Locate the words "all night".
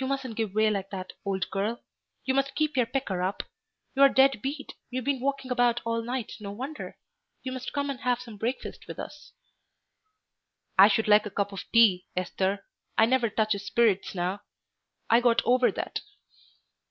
5.84-6.36